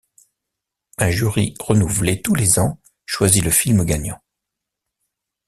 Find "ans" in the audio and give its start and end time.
2.57-2.81